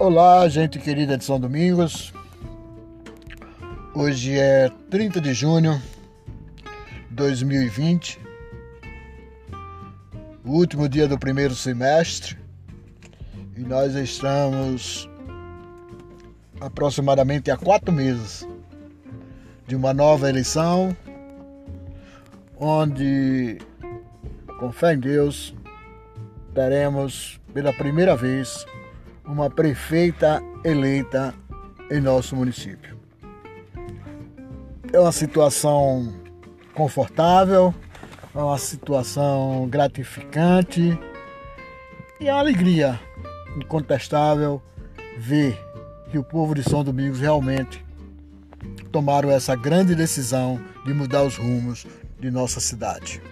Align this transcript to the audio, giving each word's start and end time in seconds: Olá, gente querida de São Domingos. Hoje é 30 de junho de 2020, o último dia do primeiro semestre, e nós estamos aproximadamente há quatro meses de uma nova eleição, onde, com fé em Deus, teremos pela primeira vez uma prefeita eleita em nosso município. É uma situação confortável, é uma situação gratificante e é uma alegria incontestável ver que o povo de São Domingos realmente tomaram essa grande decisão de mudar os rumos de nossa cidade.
Olá, 0.00 0.48
gente 0.48 0.78
querida 0.78 1.18
de 1.18 1.26
São 1.26 1.38
Domingos. 1.38 2.10
Hoje 3.94 4.32
é 4.38 4.70
30 4.88 5.20
de 5.20 5.34
junho 5.34 5.78
de 7.10 7.16
2020, 7.16 8.18
o 10.42 10.52
último 10.52 10.88
dia 10.88 11.06
do 11.06 11.18
primeiro 11.18 11.54
semestre, 11.54 12.38
e 13.54 13.60
nós 13.60 13.94
estamos 13.94 15.06
aproximadamente 16.58 17.50
há 17.50 17.58
quatro 17.58 17.92
meses 17.92 18.48
de 19.66 19.76
uma 19.76 19.92
nova 19.92 20.30
eleição, 20.30 20.96
onde, 22.58 23.58
com 24.58 24.72
fé 24.72 24.94
em 24.94 24.98
Deus, 24.98 25.54
teremos 26.54 27.38
pela 27.52 27.70
primeira 27.74 28.16
vez 28.16 28.64
uma 29.30 29.48
prefeita 29.48 30.42
eleita 30.64 31.32
em 31.88 32.00
nosso 32.00 32.34
município. 32.34 32.98
É 34.92 34.98
uma 34.98 35.12
situação 35.12 36.12
confortável, 36.74 37.72
é 38.34 38.38
uma 38.38 38.58
situação 38.58 39.68
gratificante 39.68 40.98
e 42.20 42.28
é 42.28 42.32
uma 42.32 42.40
alegria 42.40 42.98
incontestável 43.56 44.60
ver 45.16 45.56
que 46.10 46.18
o 46.18 46.24
povo 46.24 46.54
de 46.54 46.64
São 46.64 46.82
Domingos 46.82 47.20
realmente 47.20 47.84
tomaram 48.90 49.30
essa 49.30 49.54
grande 49.54 49.94
decisão 49.94 50.60
de 50.84 50.92
mudar 50.92 51.22
os 51.22 51.36
rumos 51.36 51.86
de 52.18 52.30
nossa 52.32 52.58
cidade. 52.58 53.22